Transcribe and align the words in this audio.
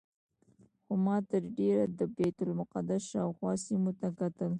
خو 0.83 0.93
ما 1.05 1.17
تر 1.29 1.43
ډېره 1.57 1.83
د 1.99 2.01
بیت 2.17 2.37
المقدس 2.43 3.01
شاوخوا 3.11 3.51
سیمو 3.65 3.91
ته 3.99 4.07
کتل. 4.19 4.49